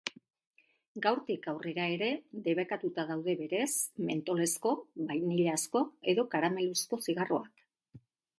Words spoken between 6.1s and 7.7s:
edo karameluzko zigarroak.